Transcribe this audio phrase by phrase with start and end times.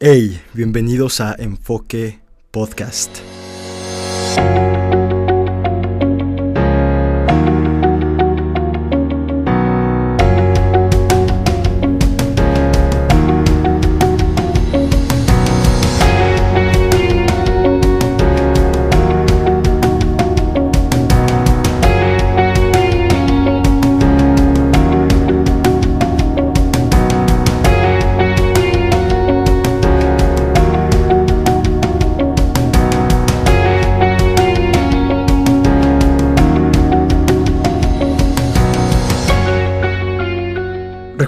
[0.00, 2.18] Hey, bienvenidos a Enfoque
[2.50, 3.18] Podcast.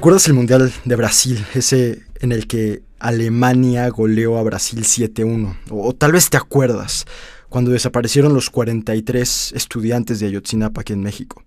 [0.07, 1.45] ¿Recuerdas el Mundial de Brasil?
[1.53, 5.57] Ese en el que Alemania goleó a Brasil 7-1.
[5.71, 7.07] O, tal vez te acuerdas,
[7.49, 11.43] cuando desaparecieron los 43 estudiantes de Ayotzinapa aquí en México.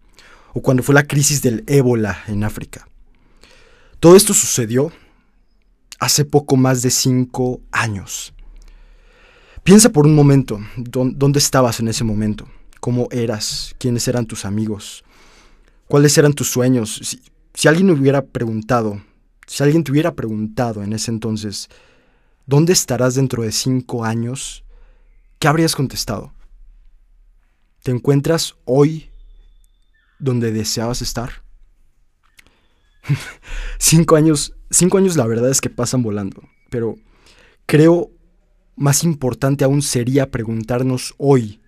[0.53, 2.85] O cuando fue la crisis del ébola en África.
[4.01, 4.91] Todo esto sucedió
[5.97, 8.33] hace poco más de 5 años.
[9.63, 12.45] Piensa por un momento, ¿dónde estabas en ese momento?
[12.81, 13.73] ¿Cómo eras?
[13.77, 15.05] ¿Quiénes eran tus amigos?
[15.87, 17.21] ¿Cuáles eran tus sueños?
[17.67, 19.01] Alguien me hubiera preguntado,
[19.47, 21.69] si alguien te hubiera preguntado en ese entonces,
[22.45, 24.63] ¿dónde estarás dentro de cinco años?
[25.39, 26.33] ¿Qué habrías contestado?
[27.83, 29.09] ¿Te encuentras hoy
[30.19, 31.43] donde deseabas estar?
[33.77, 36.95] cinco años, cinco años la verdad es que pasan volando, pero
[37.65, 38.11] creo
[38.75, 41.61] más importante aún sería preguntarnos hoy,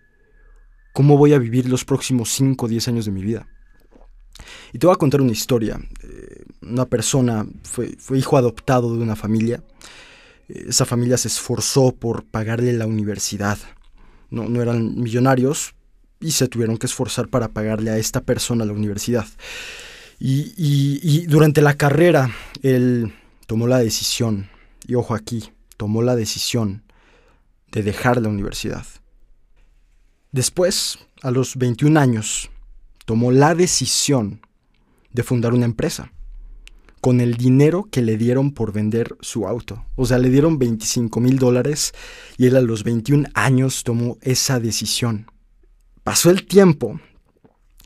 [0.94, 3.48] ¿cómo voy a vivir los próximos cinco o diez años de mi vida?
[4.74, 5.80] Y te voy a contar una historia.
[6.04, 9.64] Eh, una persona fue, hijo adoptado de una familia.
[10.48, 13.58] Esa familia se esforzó por pagarle la universidad.
[14.30, 15.74] No, no eran millonarios
[16.20, 19.26] y se tuvieron que esforzar para pagarle a esta persona la universidad.
[20.20, 22.30] Y, y durante la carrera
[22.62, 23.12] él
[23.48, 24.50] tomó la decisión,
[24.88, 26.84] y ojo aquí, tomó la decisión
[27.72, 28.86] de dejar la universidad.
[30.32, 32.51] Después, a los 21 años,
[33.06, 34.42] tomó la decisión
[35.12, 36.12] de fundar una empresa
[37.02, 39.84] con el dinero que le dieron por vender su auto.
[39.96, 41.94] O sea, le dieron 25 mil dólares
[42.38, 45.26] y él a los 21 años tomó esa decisión.
[46.04, 47.00] Pasó el tiempo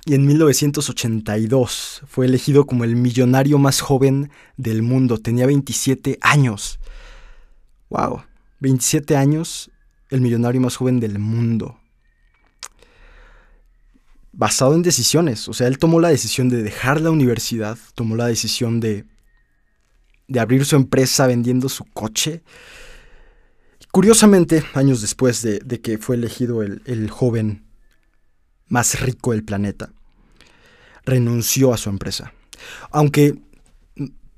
[0.06, 5.18] y en 1982 fue elegido como el millonario más joven del mundo.
[5.18, 6.80] Tenía 27 años.
[7.90, 8.24] ¡Wow!
[8.60, 9.72] 27 años,
[10.10, 11.78] el millonario más joven del mundo
[14.36, 15.48] basado en decisiones.
[15.48, 19.06] O sea, él tomó la decisión de dejar la universidad, tomó la decisión de,
[20.28, 22.44] de abrir su empresa vendiendo su coche.
[23.92, 27.66] Curiosamente, años después de, que fue elegido el, el joven
[28.68, 29.92] más rico del planeta,
[31.06, 32.34] renunció a su empresa.
[32.92, 33.40] Aunque,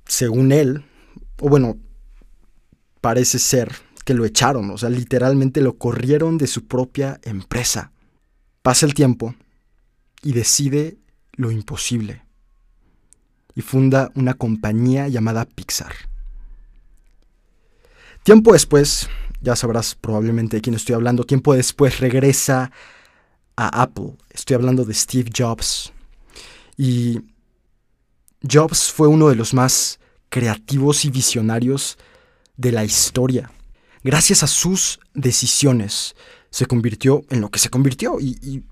[0.05, 0.85] según él,
[1.39, 1.77] o bueno,
[3.01, 3.71] parece ser
[4.05, 7.91] que lo echaron, o sea, literalmente lo corrieron de su propia empresa.
[8.61, 9.33] Pasa el tiempo
[10.27, 10.97] y decide
[11.37, 12.21] lo imposible.
[13.55, 15.93] Y funda una compañía llamada Pixar.
[18.23, 19.07] Tiempo después,
[19.39, 22.73] ya sabrás probablemente de quién estoy hablando, tiempo después regresa
[23.55, 24.17] a Apple.
[24.29, 25.93] Estoy hablando de Steve Jobs.
[26.75, 27.21] Y
[28.43, 31.97] Jobs fue uno de los más creativos y visionarios
[32.57, 33.49] de la historia.
[34.03, 36.17] Gracias a sus decisiones
[36.49, 38.19] se convirtió en lo que se convirtió.
[38.19, 38.65] Y,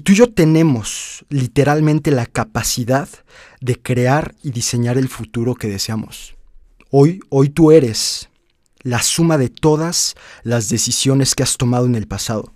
[0.00, 3.08] tú y yo tenemos literalmente la capacidad
[3.60, 6.36] de crear y diseñar el futuro que deseamos.
[6.90, 8.28] Hoy, hoy tú eres
[8.82, 12.52] la suma de todas las decisiones que has tomado en el pasado.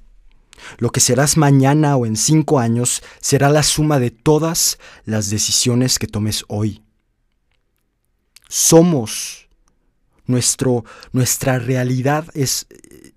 [0.79, 5.99] Lo que serás mañana o en cinco años será la suma de todas las decisiones
[5.99, 6.83] que tomes hoy.
[8.49, 9.49] Somos
[10.27, 12.67] nuestro, nuestra realidad es,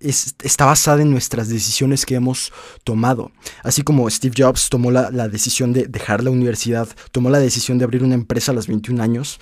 [0.10, 2.52] está basada en nuestras decisiones que hemos
[2.84, 3.32] tomado.
[3.64, 7.86] Así como Steve Jobs tomó la, decisión de dejar la universidad, tomó la decisión de
[7.86, 9.40] abrir una empresa a los 21 años,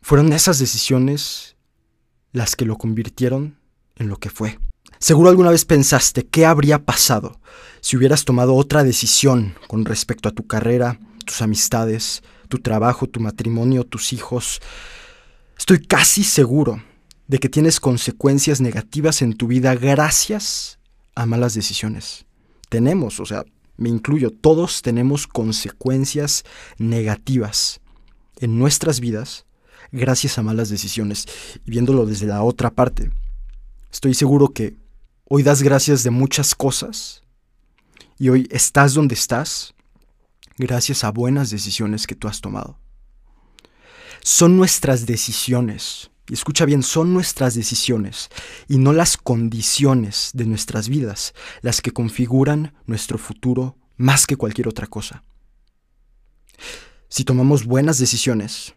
[0.00, 1.56] fueron esas decisiones
[2.32, 3.56] las que lo convirtieron
[3.96, 4.58] en lo que fue.
[4.98, 7.40] Seguro alguna vez pensaste qué habría pasado
[7.80, 13.18] si hubieras tomado otra decisión con respecto a tu carrera, tus amistades, tu trabajo, tu
[13.18, 14.60] matrimonio, tus hijos.
[15.58, 16.82] Estoy casi seguro
[17.28, 20.78] de que tienes consecuencias negativas en tu vida gracias
[21.14, 22.26] a malas decisiones.
[22.68, 23.44] Tenemos, o sea,
[23.76, 26.44] me incluyo, todos tenemos consecuencias
[26.78, 27.80] negativas
[28.38, 29.46] en nuestras vidas
[29.90, 31.26] gracias a malas decisiones.
[31.64, 33.10] Y viéndolo desde la otra parte,
[33.90, 34.76] estoy seguro que
[35.24, 37.22] hoy das gracias de muchas cosas
[38.18, 39.74] y hoy estás donde estás
[40.58, 42.78] gracias a buenas decisiones que tú has tomado.
[44.22, 48.28] Son nuestras decisiones y escucha bien, son nuestras decisiones
[48.68, 54.68] y no las condiciones de nuestras vidas las que configuran nuestro futuro más que cualquier
[54.68, 55.24] otra cosa.
[57.08, 58.74] Si tomamos buenas decisiones,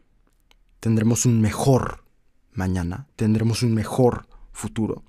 [0.80, 2.04] tendremos un mejor
[2.52, 5.04] mañana, tendremos un mejor futuro.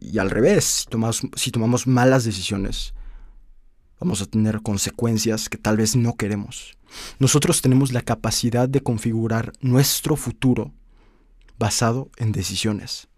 [0.00, 2.94] Y al revés, si tomamos, si tomamos malas decisiones,
[3.98, 6.78] vamos a tener consecuencias que tal vez no queremos.
[7.18, 10.72] Nosotros tenemos la capacidad de configurar nuestro futuro
[11.58, 13.08] basado en decisiones.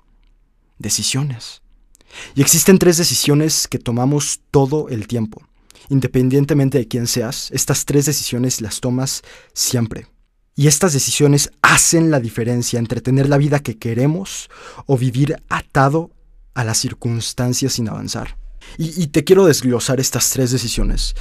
[0.78, 1.62] Decisiones.
[2.34, 5.42] Y existen tres decisiones que tomamos todo el tiempo.
[5.88, 9.22] Independientemente de quién seas, estas tres decisiones las tomas
[9.52, 10.06] siempre.
[10.54, 14.50] Y estas decisiones hacen la diferencia entre tener la vida que queremos
[14.86, 16.10] o vivir atado
[16.54, 18.36] a las circunstancias sin avanzar.
[18.76, 21.14] Y, te quiero desglosar estas tres decisiones.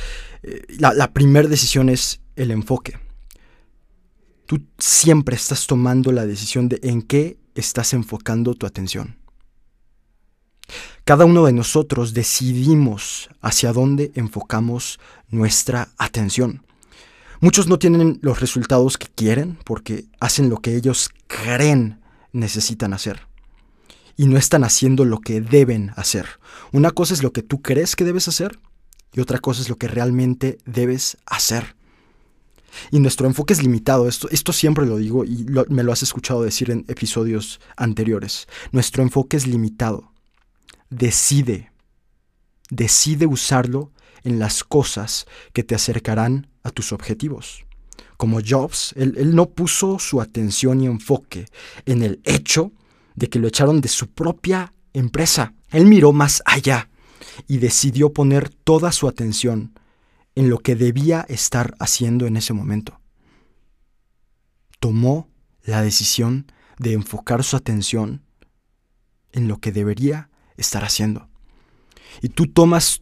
[0.43, 2.97] Eh, la, la primera decisión es el enfoque.
[4.49, 9.19] Tú siempre estás tomando la decisión de en qué estás enfocando tu atención.
[11.03, 16.65] Cada uno de nosotros decidimos hacia dónde enfocamos nuestra atención.
[17.41, 22.01] Muchos no tienen los resultados que quieren porque hacen lo que ellos creen
[22.31, 23.27] necesitan hacer
[24.17, 26.25] y no están haciendo lo que deben hacer.
[26.71, 28.59] Una cosa es lo que tú crees que debes hacer
[29.13, 31.75] y otra cosa es lo que realmente debes hacer.
[32.91, 36.43] Y nuestro enfoque es limitado, esto, esto siempre lo digo y me lo has escuchado
[36.43, 38.47] decir en episodios anteriores.
[38.71, 40.11] Nuestro enfoque es limitado.
[40.89, 41.71] Decide,
[42.69, 43.91] decide usarlo
[44.23, 47.65] en las cosas que te acercarán a tus objetivos.
[48.17, 51.45] Como Jobs, él, él no puso su atención y enfoque
[51.85, 52.73] en el hecho
[53.15, 55.53] de que lo echaron de su propia empresa.
[55.71, 56.89] Él miró más allá
[57.47, 59.78] y decidió poner toda su atención
[60.39, 63.01] en lo que debía estar haciendo en ese momento.
[64.79, 65.27] Tomó
[65.65, 68.23] la decisión de enfocar su atención
[69.33, 71.27] en lo que debería estar haciendo.
[72.21, 73.01] Y tú tomas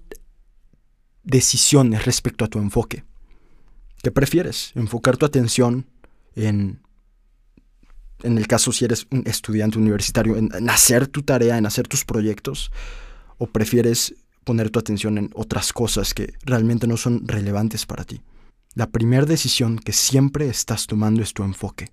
[1.24, 3.04] decisiones respecto a tu enfoque.
[4.02, 4.72] ¿Qué prefieres?
[4.74, 5.86] ¿Enfocar tu atención
[6.36, 6.82] en
[8.24, 12.04] en el caso si eres un estudiante universitario, en, hacer tu tarea, en hacer tus
[12.04, 12.72] proyectos,
[13.38, 14.16] o prefieres
[14.48, 18.22] poner tu atención en otras cosas que realmente no son relevantes para ti.
[18.76, 21.92] La primera decisión que siempre estás tomando es tu enfoque.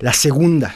[0.00, 0.74] La segunda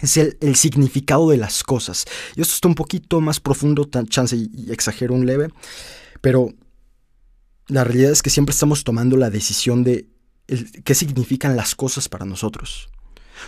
[0.00, 2.06] es el, significado de las cosas.
[2.36, 5.50] Y esto está un poquito más profundo, chance y, exagero un leve,
[6.22, 6.54] pero
[7.66, 10.08] la realidad es que siempre estamos tomando la decisión de
[10.84, 12.88] qué significan las cosas para nosotros.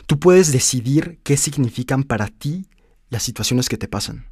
[0.06, 2.66] Tú puedes decidir qué significan para ti
[3.08, 4.26] las situaciones que te pasan.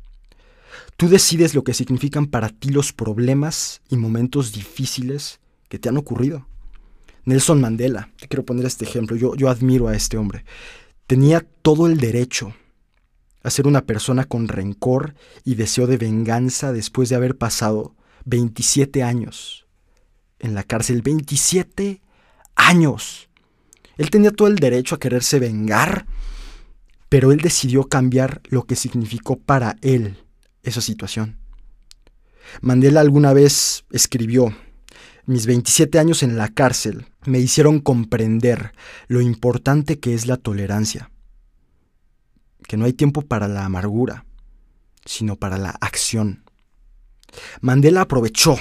[0.97, 5.97] Tú decides lo que significan para ti los problemas y momentos difíciles que te han
[5.97, 6.47] ocurrido.
[7.25, 10.45] Nelson Mandela, te quiero poner este ejemplo, yo, yo admiro a este hombre.
[11.07, 12.55] Tenía todo el derecho
[13.43, 15.15] a ser una persona con rencor
[15.45, 17.95] y deseo de venganza después de haber pasado
[18.25, 19.67] 27 años
[20.39, 21.03] en la cárcel.
[21.03, 22.03] 27
[22.57, 23.29] años.
[23.97, 26.07] Él tenía todo el derecho a quererse vengar,
[27.09, 30.17] pero él decidió cambiar lo que significó para él
[30.69, 31.39] esa situación.
[32.61, 34.55] Mandela alguna vez escribió,
[35.27, 38.73] mis 27 años en la cárcel me hicieron comprender
[39.09, 41.11] lo importante que es la tolerancia,
[42.67, 44.25] que no hay tiempo para la amargura,
[45.05, 46.45] sino para la acción.
[47.61, 48.57] Mandela aprovechó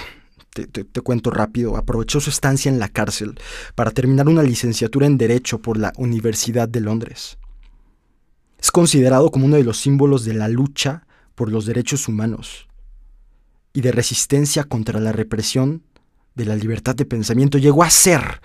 [0.66, 3.40] te, cuento rápido, aprovechó su estancia en la cárcel
[3.76, 7.38] para terminar una licenciatura en Derecho por la Universidad de Londres.
[8.60, 11.07] Es considerado como uno de los símbolos de la lucha
[11.38, 12.68] por los derechos humanos
[13.72, 15.84] y de resistencia contra la represión
[16.34, 17.60] de la libertad de pensamiento.
[17.60, 18.42] Llegó a ser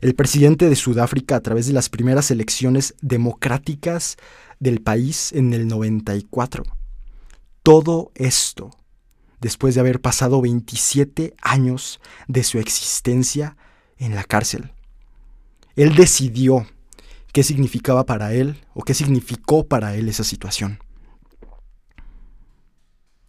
[0.00, 4.16] el presidente de Sudáfrica a través de las primeras elecciones democráticas
[4.60, 6.62] del país en el 94.
[7.64, 8.70] Todo esto
[9.40, 13.56] después de haber pasado 27 años de su existencia
[13.96, 14.70] en la cárcel.
[15.74, 16.68] Él decidió
[17.32, 20.78] qué significaba para él o qué significó para él esa situación.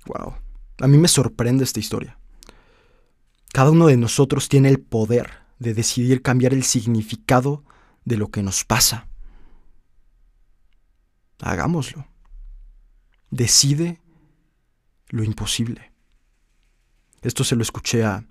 [0.10, 0.34] Wow,
[0.80, 2.18] a mí me sorprende esta historia.
[3.54, 7.64] Cada uno de nosotros tiene el poder de decidir cambiar el significado
[8.06, 9.08] de lo que nos pasa.
[11.40, 12.08] Hagámoslo.
[13.30, 14.02] Decide
[15.10, 15.92] lo imposible.
[17.22, 18.26] Esto se lo escuché a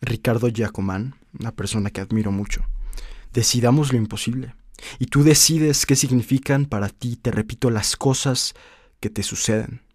[0.00, 2.62] Ricardo Giacomán, una persona que admiro mucho.
[3.32, 4.54] Decidamos lo imposible.
[5.00, 8.54] Y tú decides qué significan para ti, te repito, las cosas
[9.00, 9.89] que te suceden.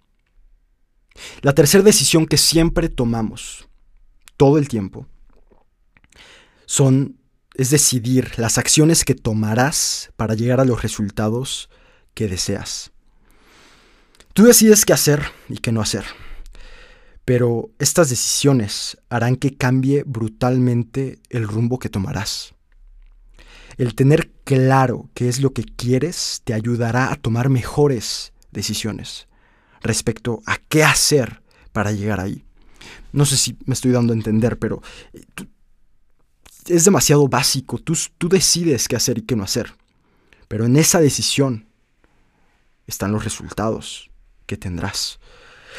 [1.41, 3.67] La tercera decisión que siempre tomamos,
[4.37, 5.07] todo el tiempo,
[6.65, 7.17] son,
[7.53, 11.69] es decidir las acciones que tomarás para llegar a los resultados
[12.13, 12.91] que deseas.
[14.33, 16.03] Tú decides qué hacer y qué no hacer,
[17.23, 22.53] pero estas decisiones harán que cambie brutalmente el rumbo que tomarás.
[23.77, 29.27] El tener claro qué es lo que quieres te ayudará a tomar mejores decisiones
[29.85, 32.43] respecto a qué hacer para llegar ahí.
[33.11, 34.81] No sé si me estoy dando a entender, pero
[35.13, 35.23] eh,
[36.67, 37.77] es demasiado básico.
[37.77, 39.73] Tú, tú decides qué hacer y qué no hacer.
[40.47, 41.67] Pero en esa decisión
[42.87, 44.11] están los resultados
[44.45, 45.19] que tendrás.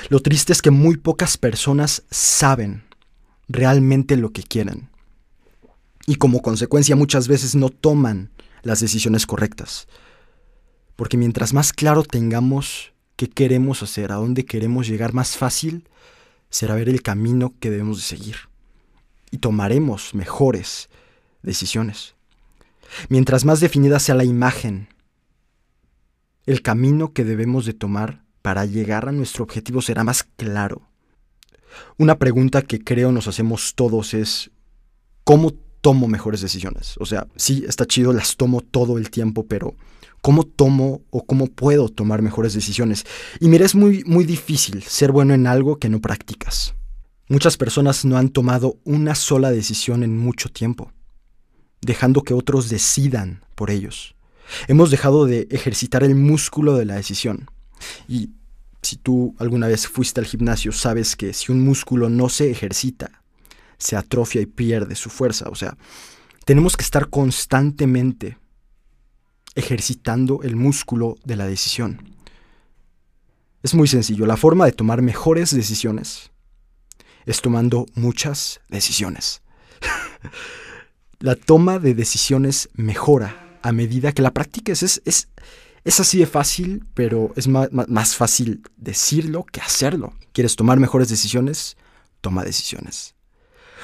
[0.08, 2.84] Lo triste es que muy pocas personas saben
[3.48, 4.90] realmente lo que quieren.
[6.06, 8.30] Y como consecuencia muchas veces no toman
[8.62, 9.88] las decisiones correctas.
[10.94, 15.88] Porque mientras más claro tengamos qué queremos hacer, a dónde queremos llegar, más fácil
[16.50, 18.36] será ver el camino que debemos de seguir.
[19.30, 20.88] Y tomaremos mejores
[21.42, 22.14] decisiones.
[23.08, 24.88] Mientras más definida sea la imagen,
[26.46, 30.82] el camino que debemos de tomar para llegar a nuestro objetivo será más claro.
[31.98, 34.50] Una pregunta que creo nos hacemos todos es,
[35.24, 36.94] ¿cómo tomo mejores decisiones?
[36.98, 39.74] O sea, sí, está chido, las tomo todo el tiempo, pero
[40.26, 43.06] ¿cómo tomo o cómo puedo tomar mejores decisiones?
[43.38, 46.74] Y mira, es muy, muy difícil ser bueno en algo que no practicas.
[47.28, 50.90] Muchas personas no han tomado una sola decisión en mucho tiempo,
[51.80, 54.16] dejando que otros decidan por ellos.
[54.66, 57.48] Hemos dejado de ejercitar el músculo de la decisión.
[58.08, 58.30] Y
[58.82, 63.22] si tú alguna vez fuiste al gimnasio, sabes que si un músculo no se ejercita,
[63.78, 65.48] se atrofia y pierde su fuerza.
[65.50, 65.76] O sea,
[66.44, 68.38] tenemos que estar constantemente
[69.56, 72.14] ejercitando el músculo de la decisión.
[73.62, 74.26] Es muy sencillo.
[74.26, 76.30] La forma de tomar mejores decisiones
[77.24, 79.42] es tomando muchas decisiones.
[81.18, 84.84] la toma de decisiones mejora a medida que la practiques.
[84.84, 85.28] Es, es,
[85.84, 90.14] es así de fácil, pero es más, fácil decirlo que hacerlo.
[90.32, 91.76] ¿Quieres tomar mejores decisiones?
[92.20, 93.14] Toma decisiones.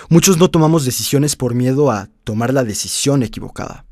[0.09, 3.87] Muchos no tomamos decisiones por miedo a tomar la decisión equivocada.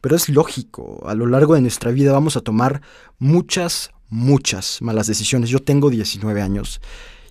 [0.00, 2.82] Pero es lógico, a lo largo de nuestra vida vamos a tomar
[3.18, 5.50] muchas, muchas malas decisiones.
[5.50, 6.80] Yo tengo 19 años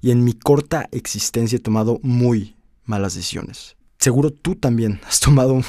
[0.02, 3.78] y en mi corta existencia he tomado muy malas decisiones.
[4.00, 5.62] Seguro tú también has tomado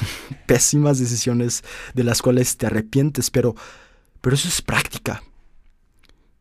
[0.45, 1.63] pésimas decisiones
[1.93, 3.55] de las cuales te arrepientes, pero
[4.21, 5.23] pero eso es práctica.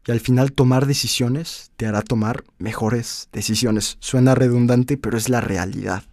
[0.06, 3.98] Y al final tomar decisiones te hará tomar mejores decisiones.
[4.00, 6.04] Suena redundante, pero es la realidad.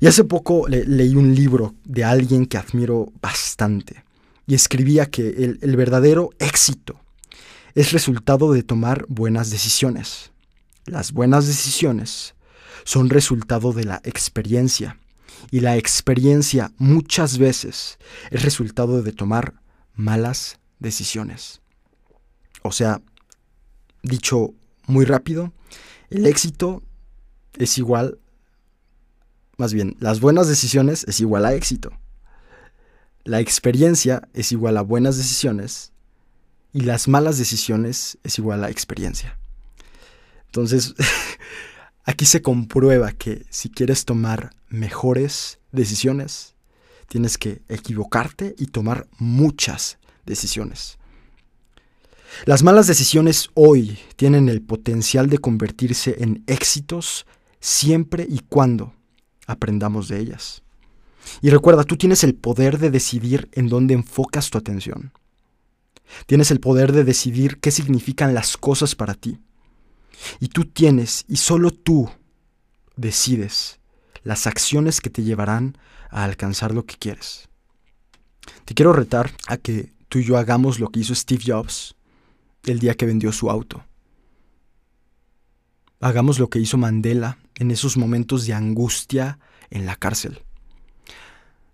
[0.00, 4.04] Y hace poco leí un libro de alguien que admiro bastante.
[4.46, 7.00] Y escribía que el, el verdadero éxito
[7.74, 10.32] es resultado de tomar buenas decisiones.
[10.86, 12.34] Las buenas decisiones
[12.84, 14.98] son resultado de la experiencia.
[15.50, 17.98] Y la experiencia muchas veces
[18.30, 19.54] es resultado de tomar
[19.94, 21.60] malas decisiones.
[22.62, 23.00] O sea,
[24.02, 24.54] dicho
[24.86, 25.52] muy rápido,
[26.10, 26.82] el éxito
[27.58, 28.18] es igual,
[29.56, 31.92] más bien, las buenas decisiones es igual a éxito.
[33.24, 35.92] La experiencia es igual a buenas decisiones
[36.72, 39.38] y las malas decisiones es igual a experiencia.
[40.46, 40.94] Entonces,
[42.04, 46.54] aquí se comprueba que si quieres tomar mejores decisiones,
[47.08, 50.98] tienes que equivocarte y tomar muchas decisiones.
[52.44, 57.26] Las malas decisiones hoy tienen el potencial de convertirse en éxitos
[57.60, 58.92] siempre y cuando
[59.46, 60.62] aprendamos de ellas.
[61.40, 65.12] Y recuerda, tú tienes el poder de decidir en dónde enfocas tu atención.
[66.26, 69.38] Tienes el poder de decidir qué significan las cosas para ti.
[70.40, 72.10] Y tú tienes, y solo tú,
[72.96, 73.80] decides
[74.22, 75.76] las acciones que te llevarán
[76.10, 77.48] a alcanzar lo que quieres.
[78.64, 81.96] Te quiero retar a que tú y yo hagamos lo que hizo Steve Jobs
[82.64, 83.84] el día que vendió su auto.
[86.00, 89.38] Hagamos lo que hizo Mandela en esos momentos de angustia
[89.70, 90.42] en la cárcel.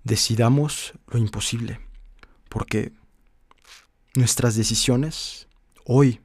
[0.05, 1.81] Decidamos lo imposible,
[2.49, 2.93] porque
[4.15, 5.49] nuestras decisiones
[5.85, 6.21] hoy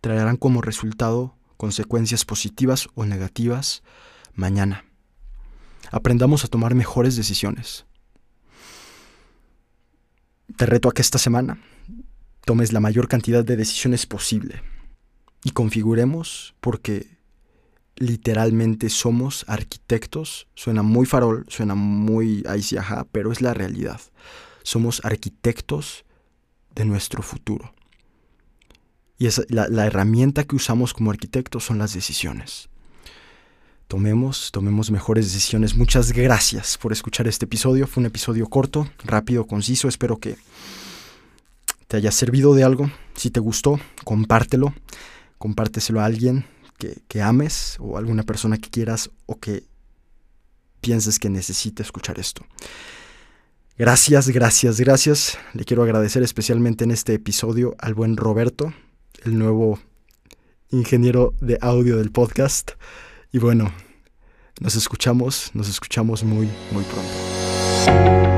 [0.00, 3.82] traerán como resultado consecuencias positivas o negativas
[4.34, 4.84] mañana.
[5.90, 7.86] Aprendamos a tomar mejores decisiones.
[10.56, 11.60] Te reto a que esta semana
[12.44, 14.62] tomes la mayor cantidad de decisiones posible
[15.44, 17.17] y configuremos porque
[17.98, 20.46] literalmente somos arquitectos.
[20.54, 24.00] Suena muy farol, suena muy ahí ajá, pero es la realidad.
[24.62, 26.04] Somos arquitectos
[26.74, 27.72] de nuestro futuro.
[29.18, 32.68] Y la, la herramienta que usamos como arquitectos son las decisiones.
[33.88, 35.74] tomemos, tomemos mejores decisiones.
[35.74, 37.86] Muchas gracias por escuchar este episodio.
[37.86, 39.88] Fue un episodio corto, rápido, conciso.
[39.88, 40.36] Espero que
[41.88, 42.90] te haya servido de algo.
[43.14, 44.74] Si te gustó, compártelo.
[45.38, 46.44] Compárteselo a alguien
[46.78, 49.64] que, ames o alguna persona que quieras o que
[50.80, 52.44] pienses que necesite escuchar esto.
[53.76, 55.38] Gracias, gracias, gracias.
[55.54, 58.72] Le quiero agradecer especialmente en este episodio al buen Roberto,
[59.24, 59.78] el nuevo
[60.70, 62.72] ingeniero de audio del podcast.
[63.32, 63.72] Y bueno,
[64.60, 68.37] nos escuchamos, nos escuchamos muy, muy pronto.